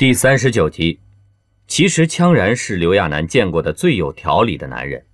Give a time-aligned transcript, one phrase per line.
[0.00, 0.98] 第三十九集，
[1.66, 5.04] 其实羌然是刘亚楠见过的最有条理的男人。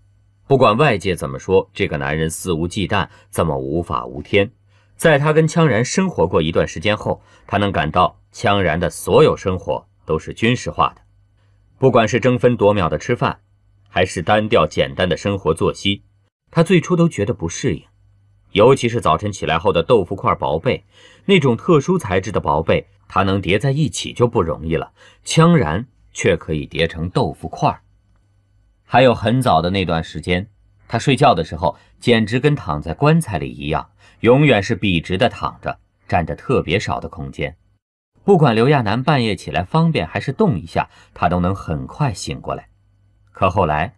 [0.47, 4.49] 不管外界怎么说，这个男人肆无忌惮，这么无法无天。
[4.95, 11.03] 在他跟羌然生活过一段时间后，他能感到羌然的所有生活都是军事化的，
[11.79, 13.41] 不管是争分夺秒的吃饭，
[13.89, 16.05] 还是单调简单的生活作息，
[16.53, 17.83] 他最初都觉得不适应。
[18.57, 20.83] 尤其是早晨起来后的豆腐块薄被，
[21.27, 22.87] 那种特殊材质的薄被。
[23.07, 24.93] 它能叠在一起就不容易了，
[25.25, 27.83] 羌然却可以叠成豆腐块
[28.85, 30.49] 还有很早的那段时间，
[30.89, 37.57] 他睡觉的时候简直跟躺在棺材里一样，永远是笔直的躺着，占着特别少的空间。
[38.25, 42.69] 不管刘亚楠半夜起来方便还是动一下，他都能很快醒过来。
[43.31, 43.97] 可后来，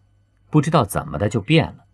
[0.50, 1.84] 不知道怎么的就变了，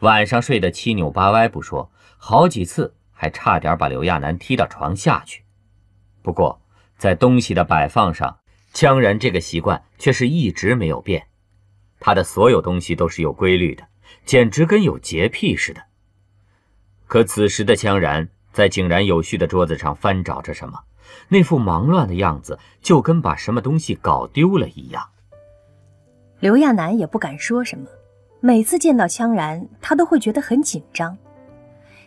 [0.00, 5.42] 晚上睡得七扭八歪不说，好几次还差点把刘亚楠踢到床下去。
[6.22, 6.60] 不过，
[6.98, 8.38] 在东西的摆放上，
[8.72, 11.26] 羌然这个习惯却是一直没有变。
[12.00, 13.84] 他的所有东西都是有规律的，
[14.26, 15.82] 简直跟有洁癖似的。
[17.06, 20.80] 可此时的羌然在井然有序的桌子上翻找着什么，
[21.28, 25.08] 那副忙乱的样子就跟把什么东西搞丢了一样。
[26.40, 27.86] 刘亚楠也不敢说什么，
[28.46, 31.16] 每次见到羌然，他都会觉得很紧张。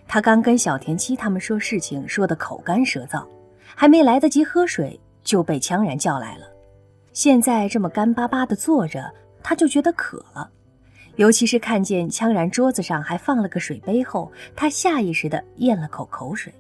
[0.08, 3.26] 他刚跟小田七他们说事情，说的口干舌燥。
[3.74, 6.46] 还没来得及喝水，就被羌然叫来了。
[7.12, 10.48] 现在这么干巴巴的坐着，他就觉得渴了。
[11.16, 16.54] 尤其是看见羌然桌子上还放了个水杯后，他下意识地咽了口口水。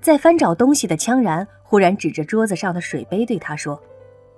[0.00, 3.82] 在翻找东西的羌然忽然指着桌子上的水杯对他说：“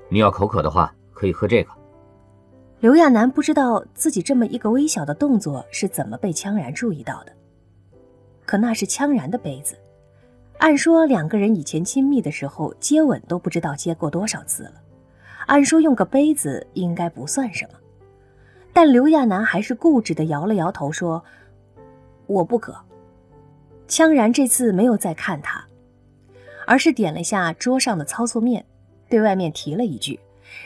[0.09, 1.70] 你要口渴的话，可以喝这个。”
[2.80, 7.33] 刘亚楠不知道自己这么一个微小的动作是怎么被羌然注意到的，
[8.44, 9.78] 可那是羌然的杯子。
[10.58, 14.75] 按说两个人以前亲密的时候接吻都不知道接过多少次了，
[15.47, 17.78] 按说用个杯子应该不算什么，
[18.72, 21.25] 但刘亚楠还是固执地摇了摇头说
[22.27, 22.77] ：“我不渴。”
[23.89, 25.64] 羌然这次没有再看他，
[26.67, 28.64] 而是点了下桌上的操作面，
[29.08, 30.20] 对外面提了一句，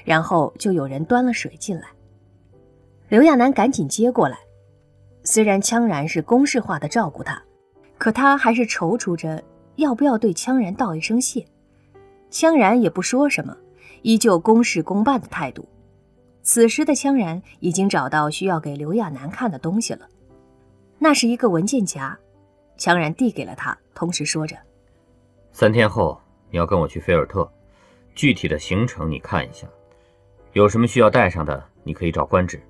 [0.04, 1.88] 然后就有人端了水进来。
[3.08, 4.38] 刘亚楠赶紧接过来，
[5.24, 7.42] 虽然羌然是公式化的照顾他，
[7.96, 9.42] 可他还是踌躇着。
[9.76, 11.46] 要不要对羌然道一声谢？
[12.32, 13.56] 羌然也不说什么，
[14.02, 15.68] 依旧公事公办的态度。
[16.42, 20.08] 此时的羌然已经找到需要给刘亚楠看的东西了，
[20.98, 22.18] 那是一个文件夹。
[22.76, 24.56] 羌然递给了他，同时说着
[25.52, 26.20] ：“三天后
[26.50, 27.48] 你要跟我去菲尔特，
[28.16, 29.68] 具体的行程你看一下，
[30.54, 32.60] 有什么需要带上的，你可以找官职，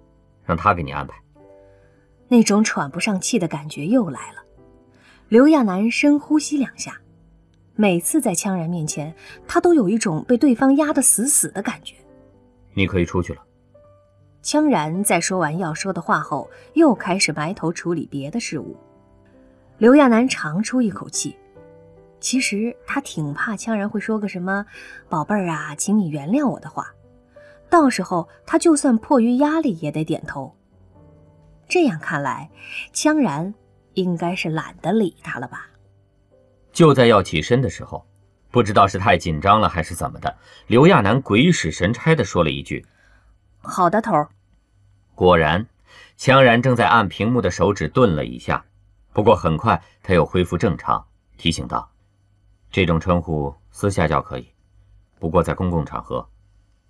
[0.48, 1.14] 让他给你安排。”
[2.26, 4.42] 那种喘不上气的感觉又来了。
[5.28, 6.98] 刘亚楠深呼吸两下，
[7.76, 9.14] 每次在羌然面前，
[9.46, 11.94] 他都有一种被对方压得死死的感觉。
[12.72, 13.42] 你可以出去了。
[14.42, 18.74] 羌然在说完要说的话后，又开始埋头处理别的事物。
[19.76, 21.36] 刘亚楠长出一口气，
[22.20, 24.64] 其实他挺怕羌然会说个什么
[25.08, 26.92] “宝贝儿啊，请你原谅我”的话，
[27.70, 30.54] 到时候他就算迫于压力也得点头。
[31.68, 32.50] 这样看来，
[32.92, 33.54] 羌然。
[33.94, 35.66] 应该是懒得理他了吧。
[36.72, 38.06] 就在要起身的时候，
[38.48, 40.36] 不知道是太紧张了还是怎么的，
[40.68, 42.86] 刘亚楠鬼使神差地说了一句
[43.60, 44.12] ：“好的，头。”
[45.16, 45.66] 果然，
[46.16, 48.64] 羌然正在按屏幕的手指顿了一下，
[49.12, 51.04] 不过很快他又恢复正常，
[51.36, 51.90] 提醒道
[52.70, 54.46] ：“这种称呼私下叫可以，
[55.18, 56.24] 不过在公共场合，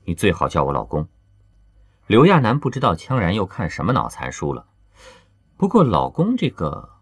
[0.08, 1.06] 你最好叫我老公。”
[2.08, 4.66] 刘亚楠不知道羌然又看什么脑残书了，
[5.58, 6.96] 不过老公这个。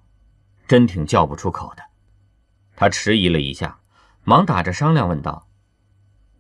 [0.68, 1.84] 真挺叫不出口的，
[2.74, 3.78] 他迟疑了一下，
[4.24, 5.46] 忙打着商量问道：“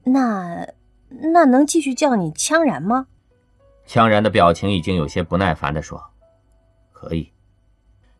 [0.02, 0.66] 那
[1.08, 3.06] 那能继续叫你羌然吗？”
[3.86, 6.10] 羌然的表情已经有些不耐烦地说
[6.92, 7.32] ：“可以。”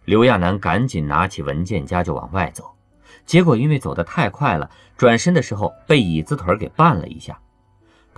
[0.06, 2.76] 刘亚楠赶紧拿起文件夹就往外走，
[3.24, 7.36] 结果因为走得太快了，转身的时候被椅子腿给绊了一下。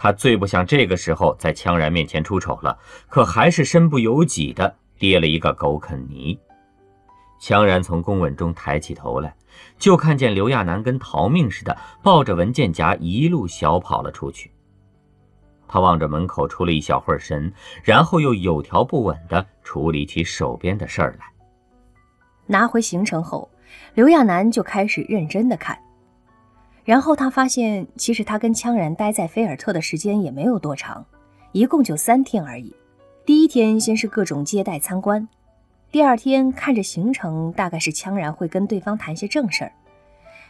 [0.01, 2.79] 他最不想这个时候在羌然面前出丑了，
[3.09, 6.39] 可还是身不由己的跌了一个狗啃泥。
[7.41, 9.35] 羌然从公文中抬起头来，
[9.77, 14.53] 就看见刘亚楠跟逃命似的抱着文件夹一路小跑了出去。
[15.67, 17.53] 他望着门口出了一小会儿神，
[17.83, 21.27] 然后又有条不紊地处理起手边的事儿来。
[22.47, 23.51] 拿回行程后，
[23.95, 25.79] 刘亚楠就开始认真地看。
[26.89, 31.05] 然后他发现，其实他跟羌然待在菲尔特的时间也没有多长，
[31.53, 32.75] 一共就三天而已。
[33.27, 35.29] 第一天先是各种接待参观。
[35.93, 39.73] 第二天看着行程，大概是羌然会跟对方谈些正事儿。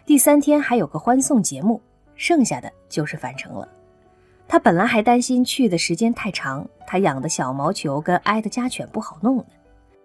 [0.07, 1.83] 第三天还有个欢送节目，
[2.15, 3.69] 剩下的就是返程了。
[4.47, 9.45] 他本来还担心去的时间太长，他养的小毛球跟挨的家犬不好弄呢。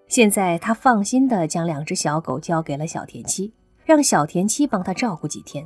[0.08, 3.54] 现在他放心的将两只小狗交给了小田七，
[3.86, 5.64] 让小田七帮他照顾几天，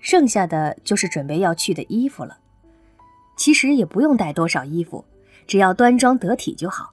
[0.00, 2.38] 剩下的就是准备要去的衣服了。
[3.36, 5.04] 其实也不用带多少衣服，
[5.46, 6.92] 只要端庄得体就好。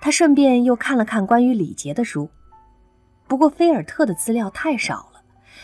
[0.00, 2.30] 他顺便又看了看关于礼节的书，
[3.26, 5.22] 不过菲尔特的资料太少了，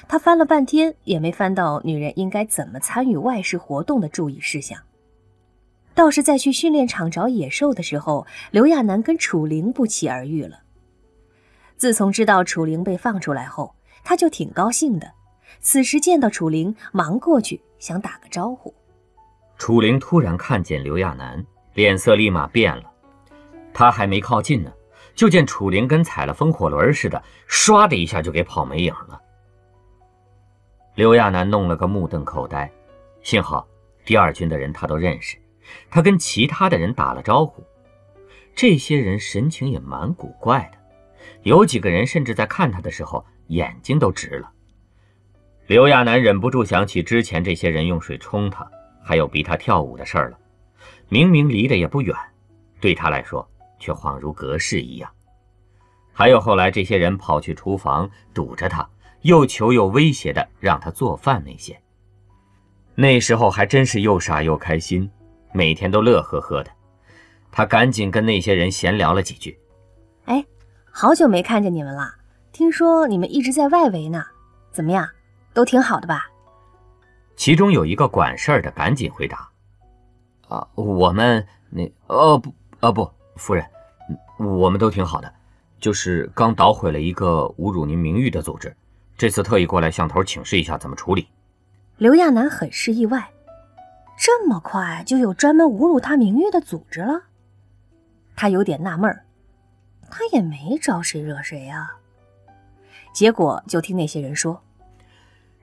[0.09, 4.79] 他翻了半天也没翻到女人应该怎么参与外事活动的注意事项。
[5.95, 10.61] 倒是在去训练场找野兽的时候，刘亚楠跟楚灵不期而遇了。
[11.79, 15.13] 自从知道楚灵被放出来后，他就挺高兴的。
[15.61, 18.75] 此时见到楚灵，忙过去想打个招呼。
[19.59, 21.45] 楚灵突然看见刘亚楠，
[21.75, 22.85] 脸色立马变了。
[23.73, 24.73] 他还没靠近呢，
[25.15, 29.21] 就见楚灵跟踩了风火轮似的，唰的一下就给跑没影了。
[30.95, 32.71] 刘亚楠弄了个目瞪口呆，
[33.23, 33.67] 幸好
[34.05, 35.37] 第二军的人他都认识，
[35.91, 37.63] 他跟其他的人打了招呼。
[38.55, 40.79] 这些人神情也蛮古怪的，
[41.43, 44.51] 有几个人甚至在看他的时候眼睛都直了。
[45.67, 48.69] 刘亚楠忍不住想起之前这些人用水冲他，
[49.03, 50.39] 还有逼他跳舞的事儿了。
[51.09, 52.17] 明明离得也不远，
[52.81, 53.47] 对他来说。
[53.79, 55.11] 却恍如隔世一样。
[56.11, 58.89] 还有后来这些人跑去厨房堵着他，
[59.21, 61.79] 又求又威胁的让他做饭那些。
[62.95, 65.11] 那时候还真是又傻又开心，
[65.53, 66.71] 每天都乐呵呵的。
[67.53, 69.59] 他赶紧跟那些人闲聊了几句。
[70.25, 70.43] 哎，
[70.91, 72.15] 好久没看见你们了，
[72.53, 74.25] 听说你们一直在外围呢，
[74.73, 75.07] 怎么样？
[75.57, 76.31] 都挺好的吧？
[77.35, 79.49] 其中有一个管事儿的赶紧回答
[80.49, 81.91] ：“啊，我们那……
[82.09, 83.65] 哦不，啊不。”夫人，
[84.39, 85.33] 我们都挺好的，
[85.81, 88.77] 就是刚捣毁了一个侮辱您名誉的组织，
[89.17, 91.27] 这次特意过来向头请示一下怎么处理。
[91.97, 93.31] 刘亚楠很是意外，
[94.19, 97.23] 这么快就有专门侮辱他名誉的组织了？
[98.35, 99.25] 他有点纳闷儿，
[100.11, 101.97] 他也没招谁惹谁啊。
[103.15, 104.63] 结果就听那些人说，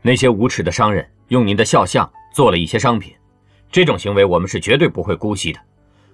[0.03, 3.11] 那些无耻的商人用您的肖像做了一些商品，
[3.71, 5.59] 这种行为我们是绝对不会姑息的。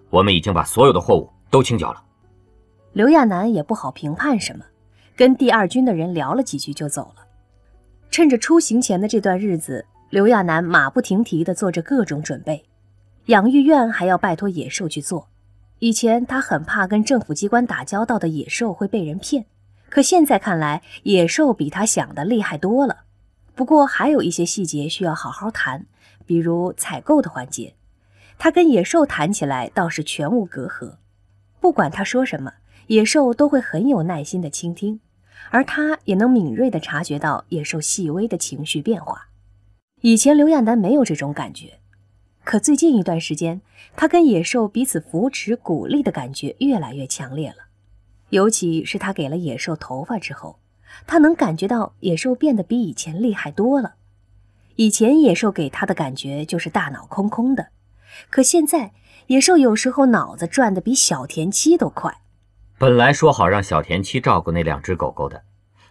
[0.09, 1.30] 我们已经把所有的货物。
[1.51, 2.03] 都清缴了。
[2.94, 4.63] 刘亚楠也不好评判什么，
[5.15, 7.25] 跟第二军的人聊了几句就走了。
[8.12, 12.63] 趁着出行前的这段日子，刘亚楠马不停蹄地做着各种准备。
[13.25, 15.27] 养育院还要拜托野兽去做。
[15.80, 19.45] 以前他很怕跟政府机关打交道的野兽会被人骗，
[19.89, 22.95] 可现在看来，野兽比他想的厉害多了。
[23.59, 25.85] 不过还有一些细节需要好好谈，
[26.25, 27.75] 比如采购的环节，
[28.38, 30.95] 他跟野兽谈起来倒是全无隔阂。
[31.59, 32.53] 不管他说什么，
[32.88, 35.01] 野兽都会很有耐心的倾听，
[35.50, 39.27] 而他也能敏锐地察觉到野兽细微的情绪变化。
[40.00, 41.79] 以前刘亚楠没有这种感觉，
[42.45, 43.59] 可最近一段时间，
[43.97, 47.65] 他跟野兽彼此扶持、鼓励的感觉越来越强烈了。
[48.29, 50.59] 尤其是他给了野兽头发之后，
[51.07, 53.95] 他能感觉到野兽变得比以前厉害多了。
[54.75, 57.68] 以前野兽给他的感觉就是大脑空空的，
[58.30, 58.91] 可现在。
[59.27, 62.21] 野兽有时候脑子转得比小田七都快。
[62.80, 65.44] 本来说好让小田七照顾那两只狗狗的，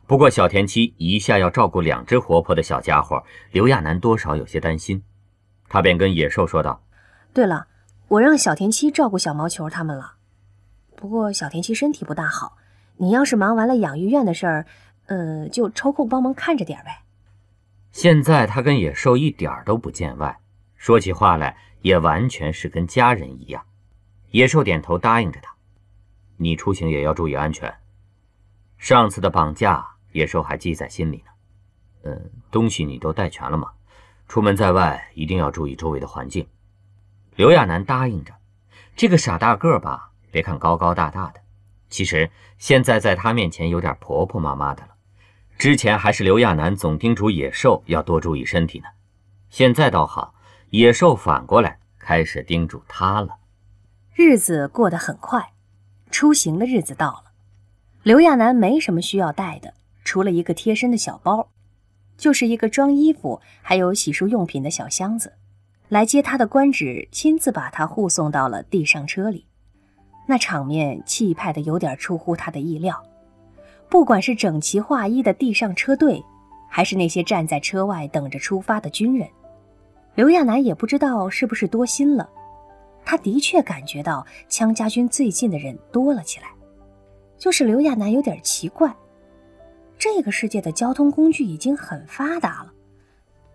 [0.09, 3.23] 不过小田七一下要照顾两只活泼的小家伙，
[3.53, 5.05] 刘亚楠多少有些担心。
[5.69, 6.83] 他便跟野兽说道
[7.33, 7.69] ：“对了，
[8.09, 10.15] 我让小田七照顾小毛球他们了。
[10.97, 12.57] 不过小田七身体不大好，
[12.97, 14.67] 你要是忙完了养育院的事儿，
[15.09, 17.03] 呃，就抽空帮忙看着点呗。”
[17.93, 20.39] 现在他跟野兽一点都不见外，
[20.77, 21.57] 说起话来。
[21.81, 23.65] 也完全是跟家人一样。
[24.33, 25.55] 野兽点头答应着他
[26.37, 27.73] ：“你出行也要注意安全。
[28.79, 31.31] 上次的绑架，野兽还记在心里呢。
[32.03, 33.71] 嗯，东西你都带全了吗？
[34.27, 36.49] 出门在外一定要注意周围的环境。”
[37.37, 38.35] 刘亚楠答应着。
[38.97, 41.41] 这个傻大个吧，别看高高大大的，
[41.89, 44.97] 其实现在在他面前有点婆婆妈妈的了。
[45.59, 48.87] 之前还是刘亚楠总叮嘱野兽要多注意身体呢，
[49.51, 50.33] 现在倒好。
[50.71, 53.39] 野兽反过来开始叮嘱他了。
[54.15, 55.53] 日子过得很快，
[56.13, 57.25] 出行的日子到了。
[58.05, 59.75] 刘亚楠没什么需要带的，
[60.05, 61.49] 除了一个贴身的小包，
[62.17, 65.33] 就是一个装衣服还有洗漱用品的小箱子。
[65.89, 69.47] 来接他的官职亲自把他护送到了地上车里，
[70.29, 73.03] 那场面气派的有点出乎他的意料。
[73.89, 76.23] 不管是整齐划一的地上车队，
[76.69, 79.29] 还是那些站在车外等着出发的军人。
[80.15, 82.29] 刘亚楠也不知道是不是多心了，
[83.05, 86.49] 他的确感觉到羌家军最近的人多了起来。
[87.39, 88.93] 就是刘亚楠有点奇怪，
[89.97, 92.73] 这个世界的交通工具已经很发达了，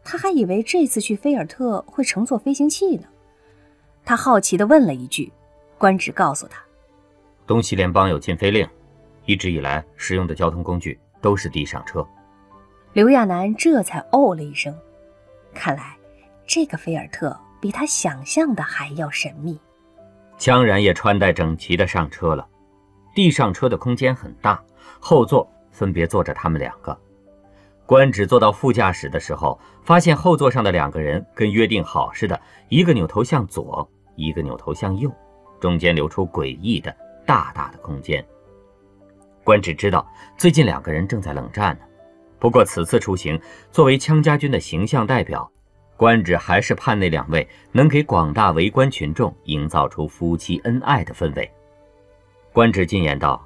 [0.04, 3.08] 他还以为这次去菲尔特会乘坐飞行器呢，
[4.06, 5.32] 他好奇地问了一句，
[5.78, 6.63] 官职告诉他
[7.46, 8.66] ：“东西联邦有禁飞令，
[9.25, 12.06] 一直以来使用的交通工具都是地上车。”
[12.94, 14.74] 刘亚楠这才哦了一声，
[15.53, 15.96] 看来
[16.46, 19.60] 这个菲尔特比他想象的还要神秘。
[20.38, 22.48] 羌然也穿戴整齐的上车了，
[23.15, 24.62] 地上车的空间很大，
[25.00, 26.96] 后座分别坐着他们两个。
[27.86, 32.39] 官职坐到副驾驶的时候，发现后座上的两个人跟约定好似的，
[32.70, 35.12] 一个扭头向左，一个扭头向右，
[35.60, 38.25] 中间留出诡异的大大的空间。
[39.44, 40.08] 官职知道
[40.38, 41.86] 最近两个人正在冷战呢，
[42.40, 43.40] 不过此次出行，
[43.72, 45.50] 作为羌家军的形象代表，
[45.98, 51.50] 官职还是盼那两位能给广大围观群众营造出夫妻恩爱的氛围。
[52.52, 53.46] 官职进言道：“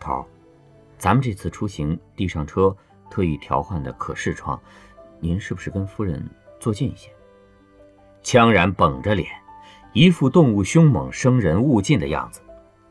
[0.00, 0.24] 头，
[0.98, 2.74] 咱们这次出行地上车。”
[3.10, 4.60] 特意调换的可视窗，
[5.20, 6.28] 您是不是跟夫人
[6.58, 7.10] 坐近一些？
[8.24, 9.28] 羌然绷着脸，
[9.92, 12.40] 一副动物凶猛、生人勿近的样子。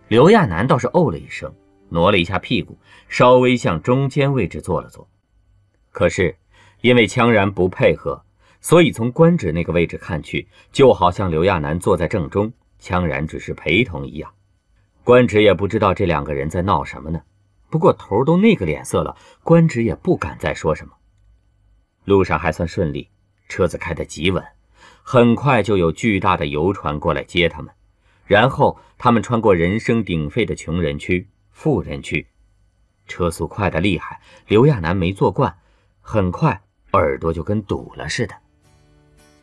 [0.08, 1.54] 刘亚楠倒是哦了一声，
[1.94, 5.08] 挪了一下屁股，稍微向中间位置坐了坐。
[5.92, 6.36] 可是
[6.82, 8.26] 因为羌然不配合，
[8.60, 14.34] 所以从官职那个位置看去，就好像刘亚楠坐在正中，羌然只是陪同一样。
[15.04, 17.22] 官职也不知道这两个人在闹什么呢。
[17.70, 20.94] 不过头都那个脸色了，官职也不敢再说什么。
[22.06, 23.10] 路上还算顺利，
[23.48, 24.44] 车子开得极稳，
[25.04, 27.72] 很快就有巨大的游船过来接他们。
[28.26, 32.28] 然后他们穿过人声鼎沸的穷人区、富人区，
[33.08, 34.20] 车速快得厉害。
[34.48, 35.56] 刘亚楠没坐惯，
[36.02, 38.36] 很快耳朵就跟堵了似的。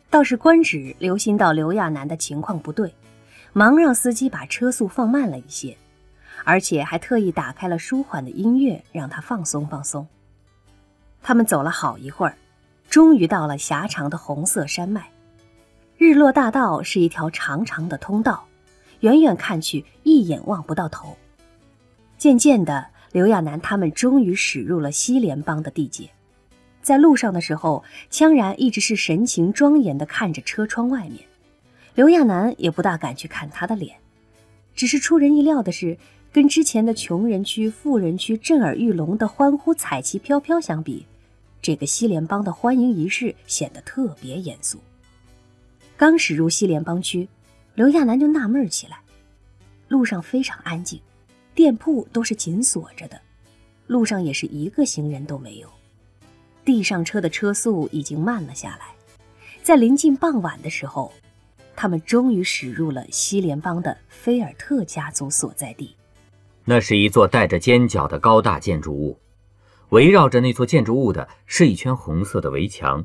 [0.09, 2.93] 倒是官职留心到刘亚楠的情况不对，
[3.53, 5.75] 忙让司机把车速放慢了一些。
[6.43, 10.07] 而且还特意打开了舒缓的音乐，让他放松放松。
[11.21, 12.35] 他们走了好一会儿，
[12.89, 15.09] 终于到了狭长的红色山脉。
[15.97, 18.45] 日落大道是一条长长的通道，
[19.01, 21.15] 远远看去一眼望不到头。
[22.21, 26.07] 渐渐的，刘亚楠他们终于驶入了西联邦的地界。
[26.83, 31.21] 在路上的时候，羌然一直是神情庄严的看着车窗外面，
[31.95, 33.97] 刘亚楠也不大敢去看他的脸。
[34.75, 35.97] 只是出人意料的是。
[36.31, 41.05] 跟之前的穷人区、富人区震耳欲聋的欢呼、彩旗飘飘相比，
[41.61, 44.79] 这个西联邦的欢迎仪式显得特别严肃。
[45.97, 47.27] 刚驶入西联邦区，
[47.75, 48.99] 刘亚楠就纳闷起来：
[49.89, 51.01] 路上非常安静，
[51.53, 53.19] 店铺都是紧锁着的，
[53.87, 55.69] 路上也是一个行人都没有。
[56.63, 58.95] 地上车的车速已经慢了下来，
[59.63, 61.11] 在临近傍晚的时候，
[61.75, 65.95] 他们终于驶入了西联邦的菲尔特家族所在地。
[66.63, 69.17] 那是一座带着尖角的高大建筑物，
[69.89, 73.03] 围绕着那座建筑物的是一圈红色的围墙。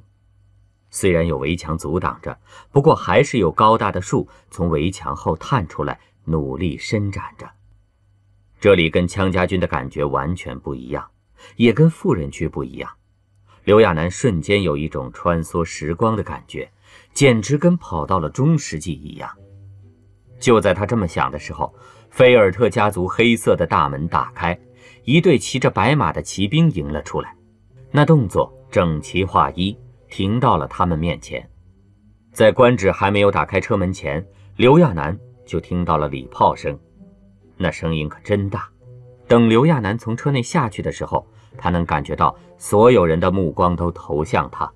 [0.91, 2.39] 虽然有围墙阻挡着，
[2.71, 7.51] 不过还是有高大的树从围墙后探出来，努力伸展着。
[8.61, 11.07] 这里跟羌家军的感觉完全不一样，
[11.57, 12.91] 也跟富人区不一样。
[13.65, 16.71] 刘亚楠瞬间有一种穿梭时光的感觉，
[17.13, 19.31] 简直跟跑到了中世纪一样。
[20.39, 21.75] 就在他这么想的时候。
[22.09, 24.59] 菲尔特家族黑色的大门打开，
[25.05, 27.37] 一队骑着白马的骑兵迎了出来，
[27.91, 29.77] 那动作整齐划一，
[30.09, 31.47] 停到了他们面前。
[32.33, 34.25] 在官职还没有打开车门前，
[34.57, 36.79] 刘亚楠就听到了礼炮声，
[37.57, 38.69] 那声音可真大。
[39.29, 41.27] 等刘亚楠从车内下去的时候，
[41.59, 44.71] 他能感觉到所有人的目光都投向他，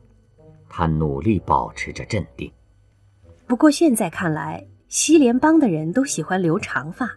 [0.69, 2.51] 他努力保持着镇定。
[3.47, 7.09] 不过现在看来，西联邦的人都喜欢留长发。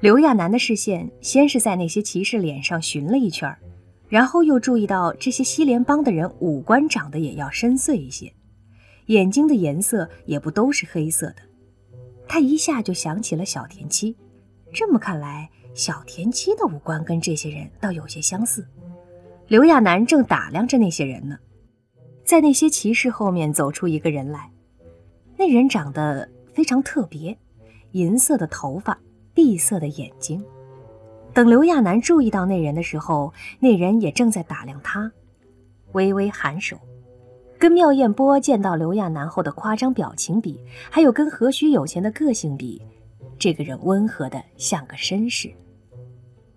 [0.00, 3.54] 刘亚楠的视线先是在那些骑士脸上寻了一圈，
[4.08, 8.32] 然后又注意到这些西联邦的人五官长得也要深邃一些，
[9.06, 11.36] 眼睛的颜色也不都是黑色的。
[12.28, 14.14] 他一下就想起了小田七，
[14.78, 18.62] 这么看来，小田七的五官跟这些人倒有些相似。
[19.48, 21.38] 刘亚楠正打量着那些人呢，
[22.26, 24.50] 在那些骑士后面走出一个人来，
[25.34, 27.34] 那人长得非常特别，
[27.92, 28.98] 银色的头发。
[29.32, 30.44] 碧色的眼睛。
[31.32, 35.10] 等刘亚楠注意到那人的时候，那人也正在打量他，
[35.92, 36.78] 微微颔首。
[37.58, 42.80] 跟妙艳波见到刘亚楠后的夸张表情比，还有跟何许有钱的个性比，
[43.38, 45.52] 这个人温和的像个绅士。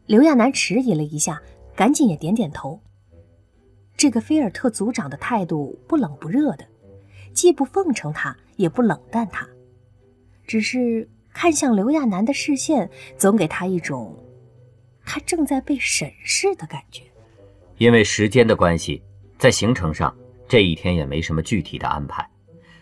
[0.06, 1.42] 刘亚楠迟疑了一下，
[1.76, 2.80] 赶紧也点点头。
[3.96, 6.66] 这个菲尔特族长的态度不冷不热的，
[7.34, 9.48] 既不奉承他，也不冷淡他，
[10.46, 11.10] 只是。
[11.32, 14.18] 看向刘亚楠的视线，总给他一种
[15.06, 17.04] 他正在被审视的感觉。
[17.78, 19.02] 因为时间的关系，
[19.38, 20.14] 在行程上
[20.48, 22.28] 这一天也没什么具体的安排。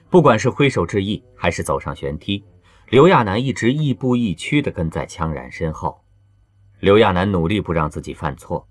[0.09, 2.43] 不管是挥手致意，还是走上悬梯，
[2.89, 6.05] 刘亚楠一直亦步亦趋地跟在羌然身后。
[6.79, 8.65] 刘亚楠努力不让自己犯错，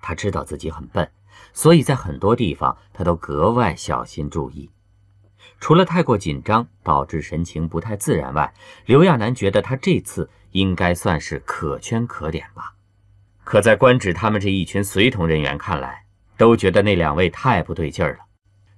[0.00, 1.10] 他知道自己很笨，
[1.52, 4.70] 所以在很多地方他都格外小心注意。
[5.58, 8.54] 除了太过紧张导致神情不太自然外，
[8.84, 12.74] 刘亚楠觉得他这次应该算是可圈可点吧。
[13.42, 16.04] 可在官职他们这一群随同人员看来，
[16.36, 18.26] 都觉得那两位太不对劲儿了。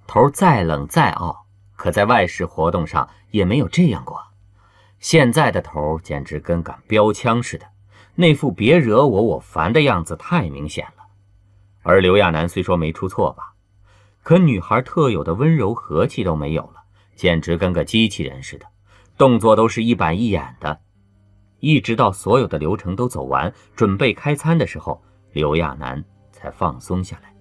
[0.06, 1.44] 头再冷再傲，
[1.76, 4.27] 可在外事活动上也没有这样过。
[5.00, 7.66] 现在的头简直跟杆标枪似的。
[8.14, 11.04] 那副别惹我，我烦的样子太明显了。
[11.82, 13.54] 而刘亚楠虽说没出错吧，
[14.24, 16.82] 可女孩特有的温柔和气都没有了，
[17.14, 18.66] 简直跟个机器人似的，
[19.16, 20.80] 动作都是一板一眼的。
[21.60, 25.00] 一直到所有的流程都走完，准备开餐的时候，
[25.32, 27.32] 刘亚楠才放松下来。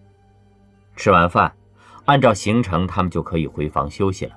[0.95, 1.55] 吃完饭，
[2.05, 4.35] 按照行程，他们就可以回房休息了。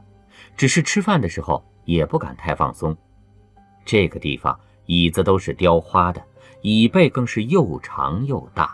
[0.56, 2.96] 只是吃饭的时候也不敢太放松。
[3.90, 4.56] 这个地方
[4.86, 6.22] 椅子都是雕花的。
[6.62, 8.72] 椅背更是又长又大。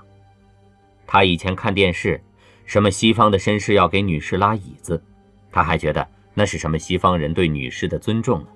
[1.07, 2.23] 他以前看电视，
[2.67, 5.03] 什么西方的绅士要给女士拉椅子，
[5.51, 8.49] 他还觉得那是什么西方人对女士的尊重呢。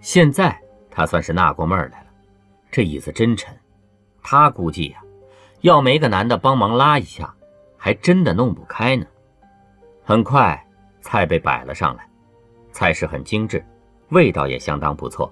[0.00, 0.58] 现在
[0.90, 2.06] 他算是纳过闷儿来了，
[2.70, 3.54] 这椅子真沉，
[4.22, 5.02] 他估计呀，
[5.60, 7.34] 要没个男的帮忙拉一下，
[7.76, 9.04] 还真的弄不开呢。
[10.02, 10.66] 很快，
[11.02, 12.08] 菜被摆了上来，
[12.72, 13.62] 菜式很精致，
[14.08, 15.30] 味道也相当不错，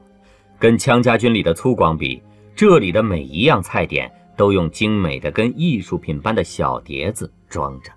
[0.59, 2.23] 跟羌家军里的粗犷比。
[2.57, 7.91] 这里的每一样菜点都用精美的跟艺术品般的小碟子装着。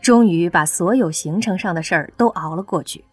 [0.00, 3.04] 终于把所有行程上的事儿都熬了过去，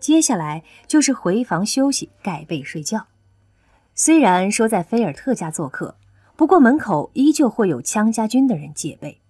[0.00, 3.06] 接下来就是回房休息、盖被睡觉。
[3.94, 5.96] 虽然说在菲尔特家做客，
[6.34, 9.20] 不过门口依旧会有羌家军的人戒备。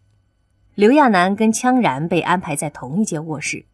[0.75, 3.67] 刘亚楠跟羌然被安排在同一间卧室，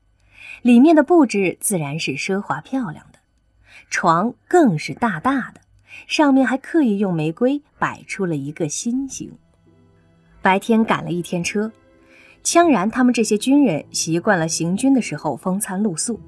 [0.62, 3.06] 里面的布置自然是奢华漂亮，
[3.90, 5.60] 床更是大大的。
[6.06, 9.32] 上面还刻意用玫瑰摆出了一个心形。
[10.40, 11.70] 白天赶了一天车，
[12.44, 16.20] 羌然他们这些军人习惯了行军的时候风餐露宿，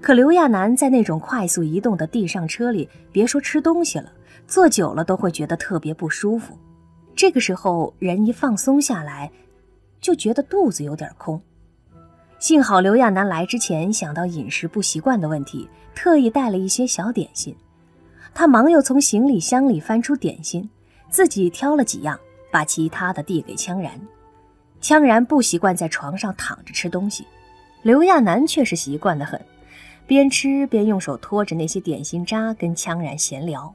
[0.00, 4.12] 可刘亚楠在那种快速移动的地上车里，别说吃东西了，
[4.46, 6.58] 坐久了都会觉得特别不舒服。
[7.16, 9.32] 这个时候人一放松下来，
[10.00, 11.40] 就觉得肚子有点空。
[12.44, 17.56] 幸好刘亚楠来之前想到饮食不习惯的问题，特意带了一些小点心。
[18.34, 20.68] 他忙又从行李箱里翻出点心，
[21.08, 22.20] 自己挑了几样，
[22.52, 23.98] 把其他的递给羌然。
[24.82, 27.24] 羌然不习惯在床上躺着吃东西，
[27.80, 29.40] 刘亚楠却是习惯的很，
[30.06, 33.74] 边吃边用手托着那些点心渣跟羌然闲聊。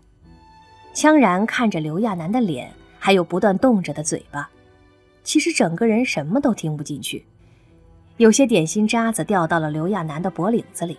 [0.94, 4.48] 羌然看着刘亚楠的脸，还有不断动着的嘴巴，
[5.24, 7.26] 其实整个人什么都听不进去。
[8.20, 10.98] 有些点心渣子掉到了刘亚楠的脖领子里。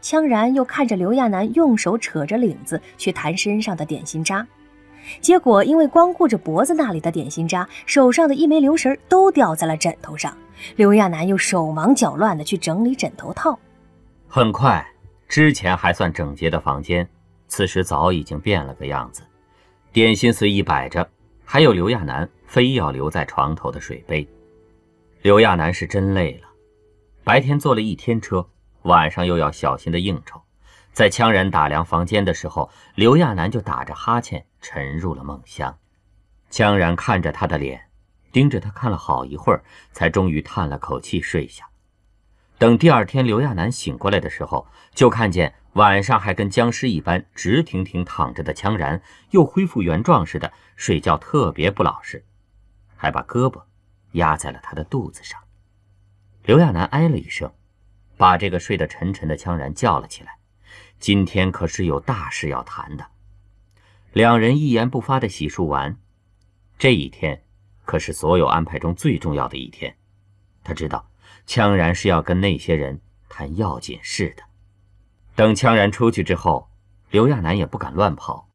[0.00, 4.46] 羌然又看着刘亚楠用手扯着领子去弹身上的点心渣，
[5.20, 10.34] 结果因为光顾着脖子那里的点心渣，手上的一枚留神都掉在了枕头上。
[10.76, 13.58] 刘亚楠又手忙脚乱地去整理枕头套。
[14.26, 14.82] 很快，
[15.28, 17.06] 之前还算整洁的房间，
[17.46, 19.20] 此时早已经变了个样子。
[19.92, 21.06] 点心随意摆着，
[21.44, 24.26] 还有刘亚楠非要留在床头的水杯。
[25.20, 26.48] 刘亚楠是真累了，
[27.24, 28.48] 白天坐了一天车。
[28.82, 30.40] 晚上又要小心的应酬，
[30.92, 35.76] 在羌然打量房间的时候，刘亚楠就打着哈欠沉入了梦乡。
[36.52, 37.88] 羌然看着他的脸，
[38.30, 41.68] 盯着他看了好一会儿，才终于叹了口气睡下。
[42.56, 52.24] 等第二天刘亚楠醒过来的时候，就看见晚上还跟僵尸一般直挺挺躺着的羌然又恢复原状似的睡觉，特别不老实，
[52.96, 53.62] 还把胳膊
[54.12, 55.40] 压在了他的肚子上。
[56.44, 57.52] 刘亚楠哎了一声。
[58.18, 60.38] 把这个睡得沉沉的羌然叫了起来，
[60.98, 63.06] 今天可是有大事要谈的。
[64.12, 65.96] 两人一言不发的洗漱完，
[66.80, 67.44] 这一天
[67.84, 69.96] 可是所有安排中最重要的一天。
[70.64, 71.08] 他知道
[71.46, 74.42] 羌然是要跟那些人谈要紧事的。
[75.36, 76.68] 等羌然出去之后，
[77.10, 78.48] 刘亚楠也不敢乱跑，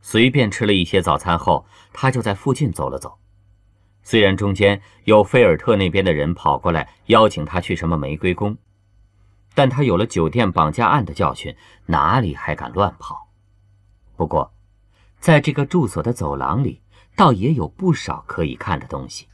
[0.00, 3.18] 随便吃了一些早餐后，他就在附近走了走。
[4.02, 8.56] 虽然中间有菲尔特那边的人跑过来邀请他去什么玫瑰宫。
[9.54, 11.54] 但他有了酒店绑架案的教训，
[11.86, 13.28] 哪里还敢乱跑？
[14.16, 14.52] 不过，
[15.18, 16.80] 在这个住所的走廊里，
[17.14, 19.28] 倒也有不少可以看的东西。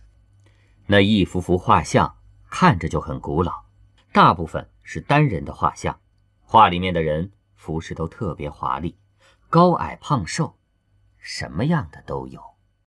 [0.87, 2.17] 那一幅幅画像
[2.51, 3.63] 看着就很古老，
[4.11, 6.01] 大部分是单人的画像，
[6.41, 8.97] 画里面的人服饰都特别华丽，
[9.49, 10.57] 高矮胖瘦，
[11.19, 12.43] 什么样的都有。